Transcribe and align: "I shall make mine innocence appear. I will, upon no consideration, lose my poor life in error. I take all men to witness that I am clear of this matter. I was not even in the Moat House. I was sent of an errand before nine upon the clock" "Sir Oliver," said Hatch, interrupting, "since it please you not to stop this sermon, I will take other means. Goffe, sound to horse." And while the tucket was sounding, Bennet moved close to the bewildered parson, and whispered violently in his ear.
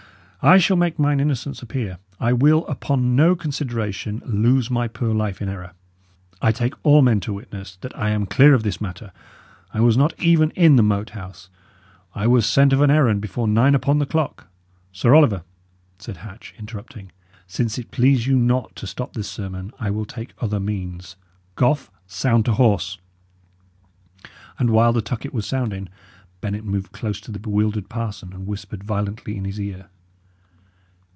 "I 0.43 0.57
shall 0.57 0.75
make 0.75 0.97
mine 0.97 1.19
innocence 1.19 1.61
appear. 1.61 1.99
I 2.19 2.33
will, 2.33 2.65
upon 2.65 3.15
no 3.15 3.35
consideration, 3.35 4.23
lose 4.25 4.71
my 4.71 4.87
poor 4.87 5.13
life 5.13 5.39
in 5.39 5.47
error. 5.47 5.73
I 6.41 6.51
take 6.51 6.73
all 6.81 7.03
men 7.03 7.19
to 7.19 7.33
witness 7.33 7.75
that 7.81 7.95
I 7.95 8.09
am 8.09 8.25
clear 8.25 8.55
of 8.55 8.63
this 8.63 8.81
matter. 8.81 9.11
I 9.71 9.81
was 9.81 9.97
not 9.97 10.19
even 10.19 10.49
in 10.55 10.77
the 10.77 10.81
Moat 10.81 11.11
House. 11.11 11.51
I 12.15 12.25
was 12.25 12.47
sent 12.47 12.73
of 12.73 12.81
an 12.81 12.89
errand 12.89 13.21
before 13.21 13.47
nine 13.47 13.75
upon 13.75 13.99
the 13.99 14.07
clock" 14.07 14.47
"Sir 14.91 15.13
Oliver," 15.13 15.43
said 15.99 16.17
Hatch, 16.17 16.55
interrupting, 16.57 17.11
"since 17.45 17.77
it 17.77 17.91
please 17.91 18.25
you 18.25 18.35
not 18.35 18.75
to 18.77 18.87
stop 18.87 19.13
this 19.13 19.29
sermon, 19.29 19.71
I 19.79 19.91
will 19.91 20.05
take 20.05 20.33
other 20.41 20.59
means. 20.59 21.17
Goffe, 21.55 21.91
sound 22.07 22.45
to 22.45 22.53
horse." 22.53 22.97
And 24.57 24.71
while 24.71 24.91
the 24.91 25.03
tucket 25.03 25.35
was 25.35 25.45
sounding, 25.45 25.87
Bennet 26.41 26.65
moved 26.65 26.93
close 26.93 27.21
to 27.21 27.31
the 27.31 27.37
bewildered 27.37 27.89
parson, 27.89 28.33
and 28.33 28.47
whispered 28.47 28.83
violently 28.83 29.37
in 29.37 29.45
his 29.45 29.61
ear. 29.61 29.85